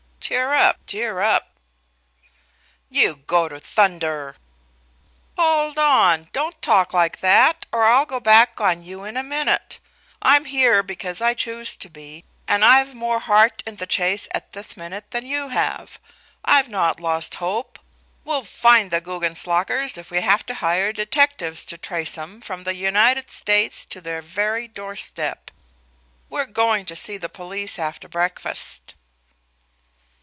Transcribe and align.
Cheer 0.23 0.53
up, 0.53 0.85
cheer 0.85 1.19
up!" 1.19 1.49
"You 2.89 3.15
go 3.15 3.49
to 3.49 3.59
thunder!" 3.59 4.35
"Hold 5.37 5.77
on! 5.77 6.29
Don't 6.31 6.61
talk 6.61 6.93
like 6.93 7.19
that, 7.19 7.65
or 7.73 7.83
I'll 7.83 8.05
go 8.05 8.19
back 8.21 8.61
on 8.61 8.81
you 8.83 9.03
in 9.03 9.17
a 9.17 9.23
minute. 9.23 9.79
I'm 10.21 10.45
here 10.45 10.83
because 10.83 11.21
I 11.21 11.33
choose 11.33 11.75
to 11.77 11.89
be, 11.89 12.23
and 12.47 12.63
I've 12.63 12.93
more 12.95 13.19
heart 13.19 13.61
in 13.65 13.75
the 13.75 13.85
chase 13.87 14.29
at 14.33 14.53
this 14.53 14.77
minute 14.77 15.11
than 15.11 15.25
you 15.25 15.49
have. 15.49 15.99
I've 16.45 16.69
not 16.69 17.01
lost 17.01 17.35
hope, 17.43 17.77
We'll 18.23 18.45
find 18.45 18.89
the 18.89 19.01
Guggenslockers 19.01 19.97
if 19.97 20.11
we 20.11 20.21
have 20.21 20.45
to 20.45 20.53
hire 20.53 20.93
detectives 20.93 21.65
to 21.65 21.77
trace 21.77 22.17
'em 22.17 22.39
from 22.41 22.63
the 22.63 22.75
United 22.75 23.29
States 23.29 23.83
to 23.87 23.99
their 23.99 24.21
very 24.21 24.67
doorstep. 24.69 25.51
We're 26.29 26.45
going 26.45 26.85
to 26.85 26.95
see 26.95 27.17
the 27.17 27.27
police 27.27 27.77
after 27.77 28.07
breakfast." 28.07 28.95